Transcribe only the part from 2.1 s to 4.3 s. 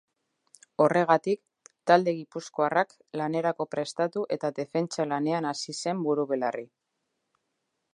gipuzkoarrak lanerako prestatu